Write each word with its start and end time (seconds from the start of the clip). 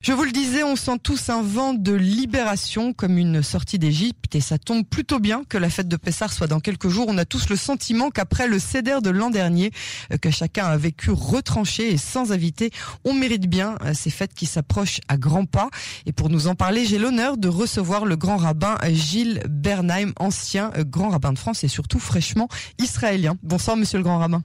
Je 0.00 0.12
vous 0.12 0.22
le 0.22 0.30
disais, 0.30 0.62
on 0.62 0.76
sent 0.76 1.00
tous 1.02 1.28
un 1.28 1.42
vent 1.42 1.74
de 1.74 1.92
libération 1.92 2.92
comme 2.92 3.18
une 3.18 3.42
sortie 3.42 3.80
d'Égypte 3.80 4.36
et 4.36 4.40
ça 4.40 4.56
tombe 4.56 4.86
plutôt 4.86 5.18
bien 5.18 5.42
que 5.48 5.58
la 5.58 5.68
fête 5.70 5.88
de 5.88 5.96
Pessar 5.96 6.32
soit 6.32 6.46
dans 6.46 6.60
quelques 6.60 6.88
jours. 6.88 7.06
On 7.08 7.18
a 7.18 7.24
tous 7.24 7.48
le 7.48 7.56
sentiment 7.56 8.10
qu'après 8.10 8.46
le 8.46 8.60
céder 8.60 9.00
de 9.02 9.10
l'an 9.10 9.28
dernier, 9.28 9.72
euh, 10.12 10.16
que 10.16 10.30
chacun 10.30 10.66
a 10.66 10.76
vécu 10.76 11.10
retranché 11.10 11.92
et 11.92 11.96
sans 11.96 12.30
invité, 12.30 12.70
on 13.04 13.12
mérite 13.12 13.48
bien 13.48 13.76
euh, 13.84 13.92
ces 13.92 14.10
fêtes 14.10 14.34
qui 14.34 14.46
s'approchent 14.46 15.00
à 15.08 15.16
grands 15.16 15.46
pas. 15.46 15.68
Et 16.06 16.12
pour 16.12 16.28
nous 16.30 16.46
en 16.46 16.54
parler, 16.54 16.86
j'ai 16.86 16.98
l'honneur 16.98 17.36
de 17.36 17.48
recevoir 17.48 18.04
le 18.04 18.14
grand 18.14 18.36
rabbin 18.36 18.78
Gilles 18.90 19.42
Bernheim, 19.48 20.12
ancien 20.20 20.70
euh, 20.76 20.84
grand 20.84 21.08
rabbin 21.08 21.32
de 21.32 21.38
France 21.40 21.64
et 21.64 21.68
surtout 21.68 21.98
fraîchement 21.98 22.46
israélien. 22.78 23.36
Bonsoir 23.42 23.76
monsieur 23.76 23.98
le 23.98 24.04
grand 24.04 24.18
rabbin. 24.18 24.44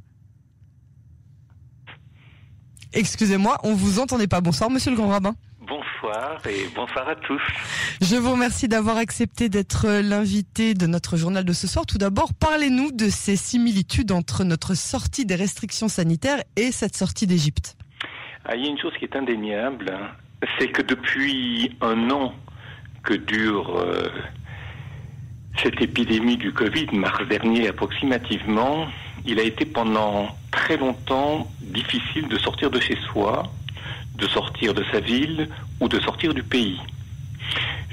Excusez-moi, 2.94 3.58
on 3.64 3.74
vous 3.74 4.00
entendait 4.00 4.28
pas. 4.28 4.42
Bonsoir, 4.42 4.70
monsieur 4.70 4.92
le 4.92 4.98
grand 4.98 5.10
rabbin. 5.10 5.36
Bonsoir 5.68 6.40
et 6.48 6.68
bonsoir 6.76 7.08
à 7.08 7.16
tous. 7.16 7.42
Je 8.02 8.16
vous 8.16 8.32
remercie 8.32 8.68
d'avoir 8.68 8.98
accepté 8.98 9.50
d'être 9.50 9.88
l'invité 10.02 10.74
de 10.74 10.86
notre 10.86 11.18
journal 11.18 11.46
de 11.46 11.54
ce 11.54 11.68
soir. 11.68 11.86
Tout 11.86 11.98
d'abord, 11.98 12.34
parlez-nous 12.34 12.92
de 12.92 13.10
ces 13.10 13.36
similitudes 13.36 14.12
entre 14.12 14.44
notre 14.44 14.76
sortie 14.76 15.26
des 15.26 15.36
restrictions 15.36 15.88
sanitaires 15.88 16.44
et 16.56 16.72
cette 16.72 16.96
sortie 16.96 17.26
d'Égypte. 17.26 17.78
Ah, 18.46 18.56
il 18.56 18.64
y 18.64 18.68
a 18.68 18.70
une 18.70 18.78
chose 18.78 18.94
qui 19.00 19.06
est 19.06 19.16
indéniable, 19.16 19.98
c'est 20.60 20.68
que 20.68 20.82
depuis 20.82 21.76
un 21.82 22.10
an 22.12 22.34
que 23.04 23.14
dure 23.14 23.78
euh, 23.78 24.10
cette 25.64 25.82
épidémie 25.82 26.38
du 26.38 26.52
Covid, 26.52 26.88
mars 26.92 27.26
dernier 27.28 27.70
approximativement, 27.70 28.88
il 29.26 29.40
a 29.40 29.44
été 29.44 29.66
pendant 29.66 30.36
très 30.52 30.78
longtemps 30.78 31.48
difficile 31.62 32.28
de 32.28 32.38
sortir 32.38 32.70
de 32.70 32.80
chez 32.80 32.98
soi, 33.12 33.44
de 34.16 34.28
sortir 34.28 34.74
de 34.74 34.84
sa 34.92 35.00
ville 35.00 35.50
ou 35.80 35.88
de 35.88 36.00
sortir 36.00 36.34
du 36.34 36.44
pays. 36.44 36.80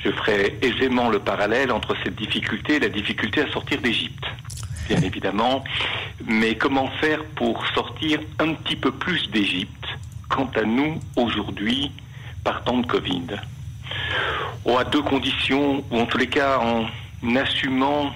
Je 0.04 0.10
ferai 0.10 0.58
aisément 0.62 1.10
le 1.10 1.18
parallèle 1.18 1.70
entre 1.72 1.94
cette 2.02 2.16
difficulté 2.16 2.76
et 2.76 2.80
la 2.80 2.88
difficulté 2.88 3.42
à 3.42 3.50
sortir 3.50 3.80
d'Égypte, 3.80 4.24
bien 4.88 5.00
évidemment. 5.02 5.64
Mais 6.26 6.54
comment 6.56 6.88
faire 7.00 7.22
pour 7.36 7.66
sortir 7.74 8.20
un 8.38 8.54
petit 8.54 8.76
peu 8.76 8.92
plus 8.92 9.30
d'Égypte 9.30 9.86
quant 10.28 10.50
à 10.54 10.62
nous 10.62 11.00
aujourd'hui 11.16 11.90
partant 12.44 12.78
de 12.78 12.86
Covid? 12.86 13.26
Oh, 14.64 14.78
À 14.78 14.84
deux 14.84 15.02
conditions, 15.02 15.84
ou 15.90 15.98
en 15.98 16.06
tous 16.06 16.18
les 16.18 16.28
cas 16.28 16.58
en 16.58 16.86
assumant 17.36 18.12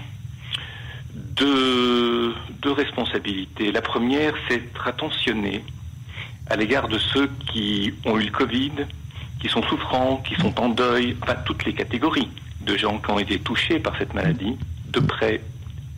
deux, 1.15 2.35
deux 2.65 2.73
responsabilités. 2.73 3.71
La 3.71 3.83
première, 3.83 4.35
c'est 4.49 4.57
être 4.57 4.89
attentionné 4.89 5.63
à 6.49 6.57
l'égard 6.57 6.89
de 6.89 6.99
ceux 6.99 7.31
qui 7.53 7.95
ont 8.07 8.19
eu 8.19 8.25
le 8.25 8.31
Covid, 8.31 8.73
qui 9.41 9.49
sont 9.49 9.63
souffrants, 9.65 10.23
qui 10.27 10.35
sont 10.37 10.59
en 10.59 10.71
deuil, 10.71 11.17
enfin 11.23 11.37
toutes 11.45 11.65
les 11.65 11.75
catégories 11.75 12.29
de 12.63 12.77
gens 12.77 12.99
qui 12.99 13.11
ont 13.11 13.19
été 13.19 13.39
touchés 13.39 13.79
par 13.79 13.97
cette 13.99 14.15
maladie, 14.15 14.57
de 14.89 15.01
près 15.01 15.43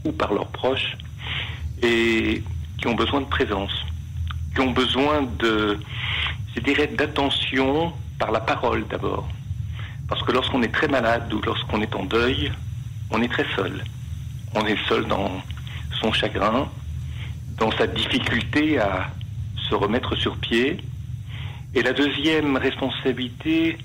ou 0.05 0.12
par 0.12 0.33
leurs 0.33 0.48
proches, 0.48 0.97
et 1.83 2.42
qui 2.78 2.86
ont 2.89 2.95
besoin 2.95 3.20
de 3.20 3.27
présence, 3.27 3.73
qui 4.55 4.61
ont 4.61 4.73
besoin 4.73 5.23
de, 5.39 5.78
je 6.56 6.61
dirais, 6.61 6.89
d'attention 6.89 7.92
par 8.19 8.33
la 8.33 8.41
parole 8.41 8.86
d'abord. 8.89 9.28
Parce 10.08 10.23
que 10.25 10.33
lorsqu'on 10.33 10.62
est 10.62 10.75
très 10.75 10.89
malade 10.89 11.33
ou 11.33 11.41
lorsqu'on 11.42 11.80
est 11.80 11.95
en 11.95 12.05
deuil, 12.05 12.53
on 13.11 13.23
est 13.23 13.28
très 13.28 13.47
seul 13.55 13.84
on 14.56 14.67
est 14.67 14.78
seul 14.89 15.06
dans 15.06 15.30
son 16.00 16.12
chagrin, 16.12 16.69
dans 17.58 17.70
sa 17.72 17.86
difficulté 17.86 18.78
à 18.78 19.11
se 19.69 19.75
remettre 19.75 20.14
sur 20.16 20.36
pied. 20.36 20.78
Et 21.75 21.83
la 21.83 21.92
deuxième 21.92 22.56
responsabilité, 22.56 23.77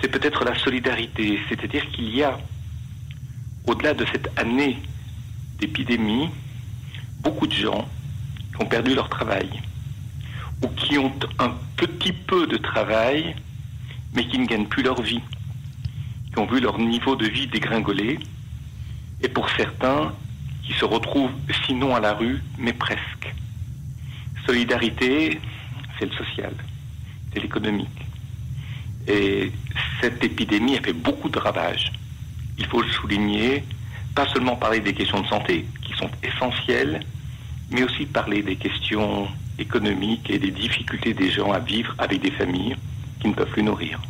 c'est 0.00 0.08
peut-être 0.08 0.44
la 0.44 0.56
solidarité, 0.58 1.38
c'est-à-dire 1.48 1.86
qu'il 1.90 2.14
y 2.14 2.22
a, 2.22 2.38
au-delà 3.66 3.94
de 3.94 4.06
cette 4.12 4.30
année 4.38 4.78
d'épidémie, 5.58 6.30
beaucoup 7.20 7.46
de 7.46 7.52
gens 7.52 7.88
qui 8.54 8.62
ont 8.62 8.66
perdu 8.66 8.94
leur 8.94 9.08
travail 9.08 9.48
ou 10.62 10.68
qui 10.68 10.98
ont 10.98 11.12
un 11.38 11.52
petit 11.76 12.12
peu 12.12 12.46
de 12.46 12.56
travail 12.56 13.34
mais 14.14 14.26
qui 14.26 14.38
ne 14.38 14.46
gagnent 14.46 14.66
plus 14.66 14.82
leur 14.82 15.00
vie, 15.02 15.20
qui 16.32 16.38
ont 16.38 16.46
vu 16.46 16.60
leur 16.60 16.78
niveau 16.78 17.16
de 17.16 17.26
vie 17.26 17.46
dégringoler 17.46 18.18
et 19.22 19.28
pour 19.28 19.50
certains 19.50 20.12
qui 20.68 20.74
se 20.74 20.84
retrouvent 20.84 21.32
sinon 21.66 21.96
à 21.96 22.00
la 22.00 22.12
rue, 22.12 22.42
mais 22.58 22.74
presque. 22.74 23.34
Solidarité, 24.46 25.40
c'est 25.98 26.04
le 26.04 26.12
social, 26.12 26.52
c'est 27.32 27.40
l'économique. 27.40 27.88
Et 29.06 29.50
cette 30.02 30.22
épidémie 30.22 30.76
a 30.76 30.82
fait 30.82 30.92
beaucoup 30.92 31.30
de 31.30 31.38
ravages. 31.38 31.90
Il 32.58 32.66
faut 32.66 32.82
le 32.82 32.90
souligner, 32.90 33.64
pas 34.14 34.28
seulement 34.28 34.56
parler 34.56 34.80
des 34.80 34.92
questions 34.92 35.22
de 35.22 35.26
santé, 35.26 35.64
qui 35.82 35.94
sont 35.94 36.10
essentielles, 36.22 37.00
mais 37.70 37.82
aussi 37.84 38.04
parler 38.04 38.42
des 38.42 38.56
questions 38.56 39.26
économiques 39.58 40.28
et 40.28 40.38
des 40.38 40.50
difficultés 40.50 41.14
des 41.14 41.30
gens 41.30 41.50
à 41.50 41.60
vivre 41.60 41.94
avec 41.96 42.20
des 42.20 42.30
familles 42.30 42.76
qui 43.20 43.28
ne 43.28 43.32
peuvent 43.32 43.50
plus 43.50 43.62
nourrir. 43.62 44.00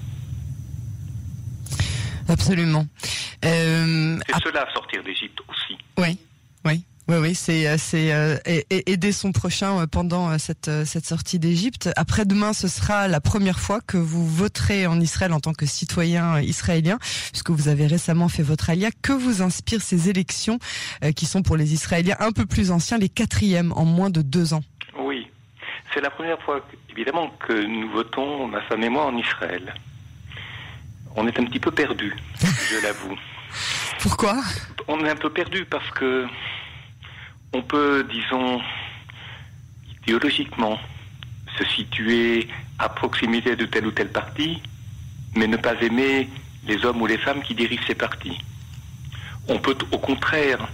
Absolument. 2.28 2.84
Euh, 3.44 4.19
c'est 4.26 4.42
cela, 4.42 4.66
sortir 4.75 5.02
d'Égypte 5.04 5.38
aussi. 5.48 5.78
Oui, 5.96 6.19
oui. 6.64 6.84
Oui, 7.10 7.16
oui, 7.16 7.34
c'est 7.34 7.66
euh, 7.66 7.76
c'est 7.78 8.12
euh, 8.12 8.36
aider 8.69 9.12
son 9.12 9.32
prochain 9.32 9.86
pendant 9.86 10.36
cette 10.36 10.70
cette 10.84 11.06
sortie 11.06 11.38
d'Égypte. 11.38 11.88
Après 11.96 12.26
demain, 12.26 12.52
ce 12.52 12.69
sera 12.69 13.08
la 13.08 13.22
première 13.22 13.60
fois 13.60 13.80
que 13.80 13.96
vous 13.96 14.26
voterez 14.26 14.86
en 14.86 15.00
Israël 15.00 15.32
en 15.32 15.41
tant 15.41 15.54
que 15.54 15.64
citoyen 15.64 16.38
israélien, 16.41 16.98
puisque 17.30 17.48
vous 17.48 17.69
avez 17.69 17.86
récemment 17.86 18.28
fait 18.28 18.42
votre 18.42 18.69
alia. 18.69 18.91
Que 19.00 19.14
vous 19.14 19.41
inspirent 19.41 19.80
ces 19.80 20.10
élections 20.10 20.58
qui 21.16 21.24
sont 21.24 21.42
pour 21.42 21.56
les 21.56 21.72
Israéliens 21.72 22.16
un 22.19 22.32
peu 22.32 22.44
plus 22.44 22.70
anciens, 22.70 22.98
les 22.98 23.08
quatrièmes 23.08 23.72
en 23.72 23.86
moins 23.86 24.10
de 24.10 24.20
deux 24.20 24.52
ans? 24.52 24.62
Oui, 24.98 25.30
c'est 25.94 26.02
la 26.02 26.10
première 26.10 26.40
fois, 26.42 26.60
évidemment, 26.90 27.30
que 27.46 27.54
nous 27.54 27.90
votons, 27.90 28.48
ma 28.48 28.60
femme 28.62 28.82
et 28.82 28.90
moi, 28.90 29.06
en 29.06 29.16
Israël 29.16 29.72
on 31.19 31.26
est 31.26 31.38
un 31.38 31.44
petit 31.44 31.58
peu 31.58 31.70
perdu, 31.70 32.16
je 32.70 32.82
l'avoue. 32.82 33.16
Pourquoi? 34.00 34.36
On 34.86 35.04
est 35.04 35.10
un 35.10 35.16
peu 35.16 35.31
perdu 35.31 35.64
parce 35.64 35.91
que 35.91 36.26
on 37.53 37.62
peut, 37.62 38.06
disons, 38.10 38.60
idéologiquement, 40.03 40.78
se 41.59 41.64
situer 41.64 42.48
à 42.78 42.88
proximité 42.88 43.56
de 43.56 43.64
tel 43.64 43.87
ou 43.87 43.91
tel 43.91 44.08
parti, 44.10 44.62
mais 45.34 45.47
ne 45.47 45.56
pas 45.56 45.75
aimer 45.82 46.28
les 46.66 46.84
hommes 46.84 47.03
ou 47.03 47.06
les 47.06 47.19
femmes 47.19 47.42
qui 47.42 47.54
dirigent 47.54 47.87
ces 47.87 47.94
partis. 47.94 48.38
On 49.48 49.58
peut 49.58 49.76
au 49.91 49.98
contraire 49.98 50.69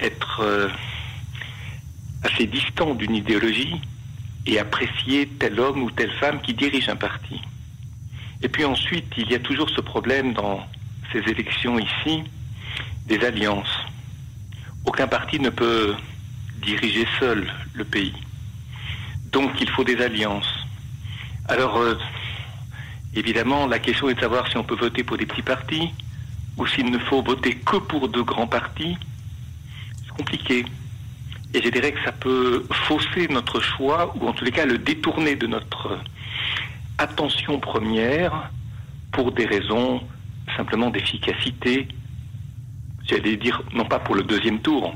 être 0.00 0.40
euh, 0.40 0.68
assez 2.22 2.46
distant 2.46 2.94
d'une 2.94 3.14
idéologie 3.14 3.80
et 4.46 4.58
apprécier 4.58 5.28
tel 5.38 5.58
homme 5.60 5.82
ou 5.82 5.90
telle 5.90 6.12
femme 6.12 6.40
qui 6.40 6.54
dirige 6.54 6.88
un 6.88 6.96
parti. 6.96 7.40
Et 8.42 8.48
puis 8.48 8.64
ensuite, 8.64 9.12
il 9.16 9.30
y 9.30 9.34
a 9.34 9.38
toujours 9.38 9.70
ce 9.70 9.80
problème 9.80 10.32
dans 10.32 10.66
ces 11.12 11.18
élections 11.30 11.78
ici, 11.78 12.24
des 13.06 13.24
alliances. 13.24 13.78
Aucun 14.84 15.06
parti 15.06 15.38
ne 15.38 15.50
peut 15.50 15.94
diriger 16.60 17.06
seul 17.18 17.52
le 17.74 17.84
pays. 17.84 18.14
Donc 19.32 19.60
il 19.60 19.68
faut 19.70 19.84
des 19.84 20.00
alliances. 20.00 20.52
Alors, 21.48 21.76
euh, 21.78 21.98
évidemment, 23.14 23.66
la 23.66 23.78
question 23.78 24.08
est 24.08 24.14
de 24.14 24.20
savoir 24.20 24.48
si 24.48 24.56
on 24.56 24.64
peut 24.64 24.76
voter 24.76 25.02
pour 25.02 25.16
des 25.16 25.26
petits 25.26 25.42
partis 25.42 25.90
ou 26.56 26.66
s'il 26.66 26.90
ne 26.90 26.98
faut 26.98 27.22
voter 27.22 27.56
que 27.56 27.76
pour 27.76 28.08
de 28.08 28.20
grands 28.20 28.46
partis. 28.46 28.96
C'est 30.04 30.16
compliqué. 30.16 30.64
Et 31.54 31.62
je 31.62 31.68
dirais 31.68 31.92
que 31.92 32.02
ça 32.04 32.12
peut 32.12 32.66
fausser 32.86 33.28
notre 33.28 33.60
choix, 33.60 34.14
ou 34.16 34.28
en 34.28 34.32
tous 34.32 34.44
les 34.44 34.52
cas 34.52 34.64
le 34.64 34.78
détourner 34.78 35.36
de 35.36 35.46
notre 35.46 35.98
attention 36.98 37.58
première 37.58 38.50
pour 39.12 39.32
des 39.32 39.44
raisons 39.44 40.00
simplement 40.56 40.90
d'efficacité, 40.90 41.88
j'allais 43.12 43.36
dire 43.36 43.62
non 43.74 43.84
pas 43.84 43.98
pour 43.98 44.14
le 44.14 44.22
deuxième 44.22 44.60
tour, 44.60 44.94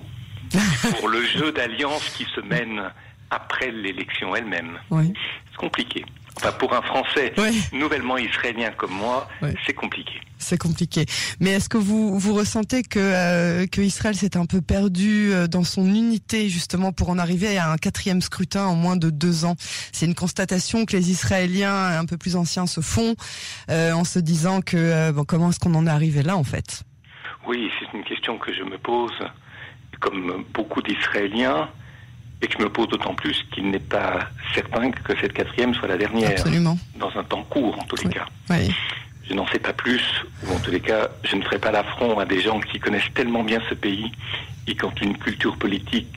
pour 0.99 1.09
le 1.09 1.23
jeu 1.23 1.53
d'alliance 1.53 2.09
qui 2.17 2.27
se 2.35 2.41
mène 2.41 2.83
après 3.31 3.71
l'élection 3.71 4.35
elle-même. 4.35 4.79
C'est 4.91 5.59
compliqué. 5.59 6.05
Enfin, 6.37 6.53
pour 6.53 6.75
un 6.75 6.83
Français 6.83 7.33
nouvellement 7.73 8.19
israélien 8.19 8.71
comme 8.77 8.93
moi, 8.93 9.29
c'est 9.67 9.73
compliqué. 9.73 10.21
C'est 10.39 10.59
compliqué. 10.59 11.07
Mais 11.41 11.53
est-ce 11.53 11.71
que 11.71 11.79
vous 11.79 12.19
vous 12.19 12.35
ressentez 12.35 12.83
que 12.83 12.99
euh, 12.99 13.67
que 13.67 13.81
Israël 13.81 14.15
s'est 14.15 14.37
un 14.37 14.45
peu 14.45 14.61
perdu 14.61 15.33
euh, 15.33 15.47
dans 15.47 15.65
son 15.65 15.87
unité 15.87 16.51
justement 16.51 16.93
pour 16.93 17.09
en 17.09 17.19
arriver 17.19 17.57
à 17.57 17.73
un 17.73 17.79
quatrième 17.79 18.21
scrutin 18.21 18.67
en 18.67 18.75
moins 18.75 18.97
de 18.97 19.09
deux 19.09 19.47
ans? 19.47 19.57
C'est 19.93 20.05
une 20.05 20.15
constatation 20.15 20.85
que 20.85 20.95
les 20.95 21.11
Israéliens 21.11 21.99
un 21.99 22.05
peu 22.05 22.19
plus 22.19 22.37
anciens 22.37 22.67
se 22.67 22.83
font 22.83 23.15
euh, 23.71 23.93
en 23.93 24.05
se 24.05 24.19
disant 24.19 24.61
que 24.61 25.11
bon, 25.13 25.25
comment 25.25 25.49
est-ce 25.49 25.59
qu'on 25.59 25.75
en 25.75 25.87
est 25.87 25.91
arrivé 25.91 26.23
là 26.23 26.37
en 26.37 26.45
fait? 26.45 26.85
Oui, 27.47 27.71
c'est 27.79 27.97
une 27.97 28.05
question 28.05 28.39
que 28.39 28.53
je 28.53 28.63
me 28.63 28.77
pose, 28.79 29.13
comme 30.01 30.45
beaucoup 30.53 30.83
d'Israéliens. 30.83 31.69
et 32.43 32.47
que 32.49 32.53
je 32.59 32.63
me 32.65 32.69
pose 32.69 32.89
d'autant 32.89 33.15
plus 33.15 33.45
qu'il 33.51 33.71
n'est 33.71 33.79
pas 33.79 34.29
certain 34.55 34.91
que 34.91 35.19
cette 35.21 35.33
quatrième 35.33 35.75
soit 35.75 35.89
la 35.89 35.97
dernière. 35.97 36.31
Absolument. 36.31 36.77
Dans 36.99 37.11
un 37.17 37.25
temps 37.25 37.43
court, 37.45 37.79
en 37.81 37.85
tous 37.85 37.97
les 38.05 38.11
cas. 38.11 38.27
Oui. 38.51 38.75
Je 39.29 39.35
n'en 39.35 39.47
sais 39.49 39.59
pas 39.59 39.73
plus, 39.73 40.03
ou 40.45 40.55
en 40.55 40.59
tous 40.61 40.71
les 40.71 40.81
cas, 40.81 41.09
je 41.25 41.35
ne 41.35 41.43
ferai 41.43 41.59
pas 41.59 41.71
l'affront 41.73 42.19
à 42.19 42.25
des 42.27 42.41
gens 42.41 42.61
qui 42.61 42.79
connaissent 42.79 43.13
tellement 43.15 43.43
bien 43.43 43.61
ce 43.69 43.75
pays 43.75 44.13
et 44.69 44.75
qui 44.77 44.85
ont 44.85 44.95
une 45.01 45.17
culture 45.17 45.57
politique 45.57 46.15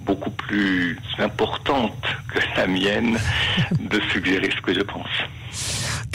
beaucoup 0.00 0.30
plus 0.30 0.98
importante 1.18 2.04
que 2.34 2.40
la 2.56 2.66
mienne 2.66 3.18
de 3.78 4.00
suggérer 4.12 4.50
ce 4.50 4.60
que 4.60 4.74
je 4.74 4.80
pense. 4.80 5.08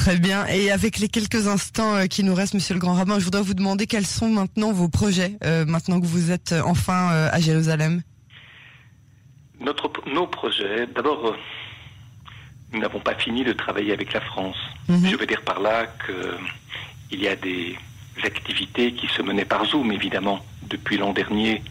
Très 0.06 0.20
bien. 0.20 0.46
Et 0.46 0.70
avec 0.70 1.00
les 1.00 1.10
quelques 1.10 1.48
instants 1.48 1.96
euh, 1.96 2.06
qui 2.06 2.24
nous 2.24 2.36
restent, 2.36 2.54
Monsieur 2.54 2.76
le 2.76 2.80
Grand 2.80 2.94
Rabbin, 2.94 3.18
je 3.18 3.26
voudrais 3.26 3.42
vous 3.42 3.56
demander 3.56 3.88
quels 3.88 4.06
sont 4.06 4.30
maintenant 4.30 4.72
vos 4.72 4.88
projets, 4.88 5.36
euh, 5.44 5.66
maintenant 5.66 6.00
que 6.00 6.06
vous 6.06 6.30
êtes 6.30 6.54
enfin 6.64 7.12
euh, 7.12 7.30
à 7.32 7.40
Jérusalem. 7.40 8.04
Notre, 9.60 9.92
nos 10.06 10.28
projets, 10.28 10.86
d'abord, 10.86 11.26
euh, 11.26 11.36
nous 12.72 12.82
n'avons 12.82 13.00
pas 13.00 13.16
fini 13.16 13.44
de 13.44 13.52
travailler 13.54 13.94
avec 13.94 14.14
la 14.14 14.22
France. 14.22 14.58
Mhm. 14.90 15.10
Je 15.10 15.16
veux 15.16 15.26
dire 15.26 15.42
par 15.42 15.60
là 15.60 15.88
qu'il 16.06 17.20
y 17.20 17.28
a 17.28 17.36
des 17.36 17.76
activités 18.24 18.94
qui 18.94 19.08
se 19.08 19.24
menaient 19.24 19.44
par 19.44 19.66
Zoom, 19.66 19.92
évidemment, 19.92 20.46
depuis 20.70 20.98
l'an 20.98 21.14
dernier, 21.14 21.64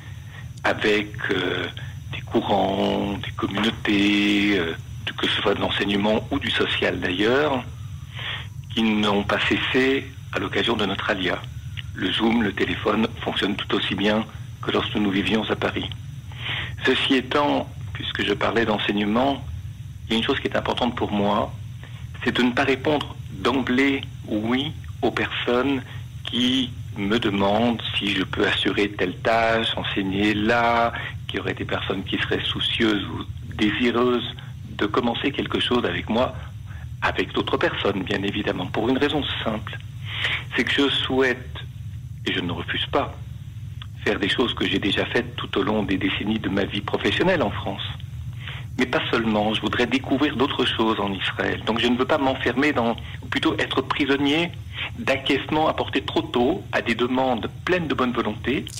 avec 0.64 1.12
des 2.10 2.20
courants, 2.26 3.16
des 3.16 3.30
communautés, 3.36 4.60
que 5.16 5.28
ce 5.28 5.40
soit 5.40 5.54
de 5.54 5.60
l'enseignement 5.60 6.26
ou 6.32 6.40
du 6.40 6.50
social 6.50 6.98
d'ailleurs, 6.98 7.62
qui 8.74 8.82
n'ont 8.82 9.22
pas 9.22 9.38
cessé 9.48 10.06
à 10.32 10.38
l'occasion 10.38 10.76
de 10.76 10.84
notre 10.84 11.08
alia. 11.10 11.40
Le 11.94 12.12
Zoom, 12.12 12.42
le 12.42 12.52
téléphone 12.52 13.06
fonctionnent 13.20 13.54
tout 13.54 13.72
aussi 13.76 13.94
bien 13.94 14.24
que 14.62 14.72
lorsque 14.72 14.96
nous 14.96 15.10
vivions 15.10 15.48
à 15.48 15.54
Paris. 15.54 15.88
Ceci 16.84 17.14
étant, 17.14 17.68
puisque 17.92 18.24
je 18.24 18.34
parlais 18.34 18.64
d'enseignement, 18.64 19.42
il 20.06 20.12
y 20.12 20.14
a 20.16 20.18
une 20.18 20.24
chose 20.24 20.40
qui 20.40 20.48
est 20.48 20.56
importante 20.56 20.96
pour 20.96 21.12
moi, 21.12 21.52
c'est 22.22 22.32
de 22.32 22.42
ne 22.42 22.50
pas 22.50 22.64
répondre 22.64 23.14
d'emblée 23.30 24.02
oui 24.26 24.72
aux 25.02 25.10
personnes 25.10 25.82
qui 26.24 26.70
me 26.96 27.18
demandent 27.18 27.82
si 27.98 28.14
je 28.14 28.24
peux 28.24 28.46
assurer 28.46 28.90
telle 28.90 29.16
tâche, 29.18 29.68
enseigner 29.76 30.34
là, 30.34 30.92
qu'il 31.26 31.38
y 31.38 31.40
aurait 31.40 31.54
des 31.54 31.64
personnes 31.64 32.02
qui 32.04 32.18
seraient 32.18 32.42
soucieuses 32.44 33.04
ou 33.04 33.24
désireuses 33.54 34.34
de 34.70 34.86
commencer 34.86 35.30
quelque 35.30 35.60
chose 35.60 35.84
avec 35.84 36.08
moi, 36.08 36.34
avec 37.04 37.32
d'autres 37.32 37.56
personnes, 37.58 38.02
bien 38.02 38.22
évidemment, 38.22 38.66
pour 38.66 38.88
une 38.88 38.98
raison 38.98 39.22
simple. 39.44 39.78
C'est 40.56 40.64
que 40.64 40.72
je 40.72 40.88
souhaite, 40.88 41.56
et 42.26 42.32
je 42.32 42.40
ne 42.40 42.50
refuse 42.52 42.86
pas, 42.86 43.14
faire 44.04 44.18
des 44.18 44.28
choses 44.28 44.54
que 44.54 44.66
j'ai 44.66 44.78
déjà 44.78 45.04
faites 45.06 45.36
tout 45.36 45.58
au 45.58 45.62
long 45.62 45.82
des 45.82 45.98
décennies 45.98 46.38
de 46.38 46.48
ma 46.48 46.64
vie 46.64 46.80
professionnelle 46.80 47.42
en 47.42 47.50
France. 47.50 47.82
Mais 48.78 48.86
pas 48.86 49.02
seulement, 49.10 49.54
je 49.54 49.60
voudrais 49.60 49.86
découvrir 49.86 50.34
d'autres 50.36 50.64
choses 50.64 50.98
en 50.98 51.12
Israël. 51.12 51.62
Donc 51.64 51.78
je 51.78 51.86
ne 51.86 51.96
veux 51.96 52.06
pas 52.06 52.18
m'enfermer 52.18 52.72
dans, 52.72 52.96
ou 53.22 53.26
plutôt 53.30 53.54
être 53.58 53.82
prisonnier 53.82 54.50
d'acquiescement 54.98 55.68
apporté 55.68 56.02
trop 56.02 56.22
tôt 56.22 56.62
à 56.72 56.82
des 56.82 56.94
demandes 56.94 57.48
pleines 57.64 57.86
de 57.86 57.94
bonne 57.94 58.12
volonté, 58.12 58.64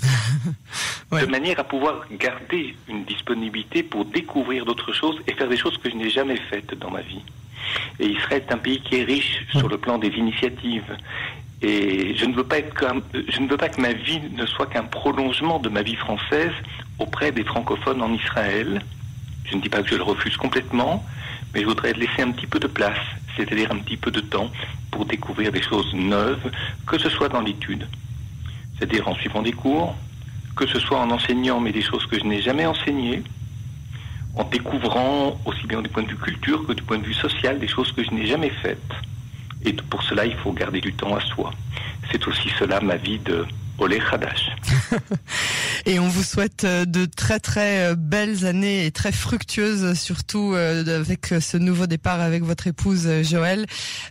Ouais. 1.12 1.20
de 1.20 1.26
manière 1.26 1.60
à 1.60 1.64
pouvoir 1.64 2.06
garder 2.18 2.74
une 2.88 3.04
disponibilité 3.04 3.82
pour 3.82 4.06
découvrir 4.06 4.64
d'autres 4.64 4.92
choses 4.94 5.16
et 5.28 5.34
faire 5.34 5.48
des 5.48 5.56
choses 5.56 5.76
que 5.76 5.90
je 5.90 5.94
n'ai 5.96 6.08
jamais 6.08 6.38
faites 6.50 6.76
dans 6.78 6.90
ma 6.90 7.02
vie. 7.02 7.20
Et 8.00 8.06
Israël 8.06 8.42
est 8.48 8.52
un 8.52 8.58
pays 8.58 8.80
qui 8.80 8.96
est 8.96 9.04
riche 9.04 9.44
sur 9.50 9.68
le 9.68 9.78
plan 9.78 9.98
des 9.98 10.08
initiatives. 10.08 10.96
Et 11.62 12.14
je 12.16 12.26
ne 12.26 12.34
veux 12.34 12.44
pas 12.44 12.58
être 12.58 12.74
je 13.28 13.40
ne 13.40 13.48
veux 13.48 13.56
pas 13.56 13.68
que 13.68 13.80
ma 13.80 13.92
vie 13.92 14.20
ne 14.36 14.44
soit 14.44 14.66
qu'un 14.66 14.84
prolongement 14.84 15.58
de 15.58 15.68
ma 15.68 15.82
vie 15.82 15.96
française 15.96 16.52
auprès 16.98 17.32
des 17.32 17.44
francophones 17.44 18.02
en 18.02 18.12
Israël. 18.12 18.82
Je 19.44 19.56
ne 19.56 19.62
dis 19.62 19.68
pas 19.68 19.82
que 19.82 19.88
je 19.88 19.96
le 19.96 20.02
refuse 20.02 20.36
complètement, 20.36 21.04
mais 21.54 21.60
je 21.60 21.66
voudrais 21.66 21.92
laisser 21.92 22.22
un 22.22 22.32
petit 22.32 22.46
peu 22.46 22.58
de 22.58 22.66
place, 22.66 22.98
c'est-à-dire 23.36 23.72
un 23.72 23.78
petit 23.78 23.96
peu 23.96 24.10
de 24.10 24.20
temps 24.20 24.50
pour 24.90 25.04
découvrir 25.06 25.52
des 25.52 25.62
choses 25.62 25.92
neuves, 25.94 26.50
que 26.86 26.98
ce 26.98 27.08
soit 27.08 27.28
dans 27.28 27.40
l'étude, 27.40 27.86
c'est-à-dire 28.76 29.08
en 29.08 29.14
suivant 29.14 29.42
des 29.42 29.52
cours, 29.52 29.94
que 30.56 30.66
ce 30.66 30.78
soit 30.78 30.98
en 30.98 31.10
enseignant, 31.10 31.60
mais 31.60 31.72
des 31.72 31.82
choses 31.82 32.06
que 32.06 32.18
je 32.18 32.24
n'ai 32.24 32.40
jamais 32.40 32.66
enseignées, 32.66 33.22
en 34.36 34.44
découvrant 34.44 35.38
aussi 35.44 35.66
bien 35.66 35.80
du 35.82 35.88
point 35.88 36.02
de 36.02 36.08
vue 36.08 36.16
culture 36.16 36.66
que 36.66 36.72
du 36.72 36.82
point 36.82 36.98
de 36.98 37.04
vue 37.04 37.14
social 37.14 37.58
des 37.58 37.68
choses 37.68 37.92
que 37.92 38.02
je 38.02 38.10
n'ai 38.10 38.26
jamais 38.26 38.50
faites. 38.50 38.78
Et 39.64 39.72
pour 39.72 40.02
cela, 40.02 40.26
il 40.26 40.34
faut 40.34 40.52
garder 40.52 40.80
du 40.80 40.92
temps 40.92 41.14
à 41.16 41.20
soi. 41.20 41.50
C'est 42.10 42.26
aussi 42.26 42.50
cela 42.58 42.80
ma 42.80 42.96
vie 42.96 43.18
de 43.18 43.46
Olé 43.78 44.00
Hadash. 44.10 44.50
Et 45.86 45.98
on 45.98 46.08
vous 46.08 46.22
souhaite 46.22 46.64
euh, 46.64 46.86
de 46.86 47.04
très 47.04 47.38
très 47.38 47.92
euh, 47.92 47.94
belles 47.94 48.46
années 48.46 48.86
et 48.86 48.90
très 48.90 49.12
fructueuses, 49.12 49.92
surtout 50.00 50.54
euh, 50.54 51.00
avec 51.00 51.26
ce 51.26 51.58
nouveau 51.58 51.86
départ 51.86 52.22
avec 52.22 52.42
votre 52.42 52.66
épouse 52.66 53.06
Joël. 53.22 53.66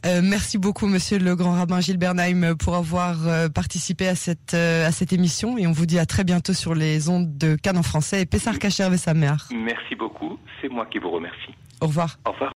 Merci 0.05 0.57
beaucoup, 0.57 0.87
Monsieur 0.87 1.17
le 1.17 1.35
Grand 1.35 1.53
Rabbin 1.53 1.79
Gilles 1.79 1.97
Bernheim, 1.97 2.55
pour 2.55 2.75
avoir 2.75 3.17
participé 3.53 4.07
à 4.07 4.15
cette 4.15 4.53
à 4.53 4.91
cette 4.91 5.13
émission. 5.13 5.57
Et 5.57 5.65
on 5.65 5.71
vous 5.71 5.85
dit 5.85 5.99
à 5.99 6.05
très 6.05 6.23
bientôt 6.23 6.53
sur 6.53 6.75
les 6.75 7.09
ondes 7.09 7.37
de 7.37 7.55
Cannes 7.55 7.77
en 7.77 7.83
français 7.83 8.21
et 8.21 8.25
Pessar 8.25 8.59
Kacher 8.59 8.89
Vesamer. 8.89 9.35
Merci 9.53 9.95
beaucoup, 9.95 10.37
c'est 10.61 10.69
moi 10.69 10.85
qui 10.85 10.99
vous 10.99 11.11
remercie. 11.11 11.53
Au 11.81 11.87
revoir. 11.87 12.17
Au 12.25 12.31
revoir. 12.31 12.51